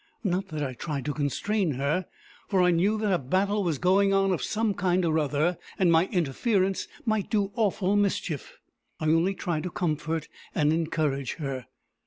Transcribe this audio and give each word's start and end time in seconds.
Not 0.23 0.47
that 0.47 0.63
I 0.63 0.73
tried 0.73 1.05
to 1.05 1.13
constrain 1.13 1.73
her, 1.73 2.07
for 2.47 2.63
I 2.63 2.71
knew 2.71 2.97
that 2.97 3.13
a 3.13 3.19
battle 3.19 3.63
was 3.63 3.77
going 3.77 4.11
on 4.15 4.31
of 4.31 4.41
some 4.41 4.73
kind 4.73 5.05
or 5.05 5.19
other, 5.19 5.59
and 5.77 5.91
my 5.91 6.07
interference 6.07 6.87
might 7.05 7.29
do 7.29 7.51
awful 7.53 7.95
mischief. 7.95 8.57
I 8.99 9.05
only 9.05 9.35
tried 9.35 9.61
to 9.61 9.69
comfort 9.69 10.27
and 10.55 10.73
encourage 10.73 11.33
her. 11.33 11.67